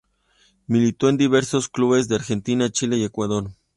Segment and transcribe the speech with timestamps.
[0.65, 3.51] Militó en diversos clubes de Argentina, Chile y Ecuador.